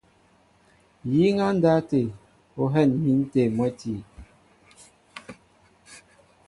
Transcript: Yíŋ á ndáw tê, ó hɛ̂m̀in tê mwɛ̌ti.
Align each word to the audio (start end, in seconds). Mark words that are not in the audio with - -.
Yíŋ 1.13 1.35
á 1.45 1.47
ndáw 1.57 1.79
tê, 1.89 2.01
ó 2.61 2.63
hɛ̂m̀in 2.73 3.19
tê 3.31 3.41
mwɛ̌ti. 3.55 3.93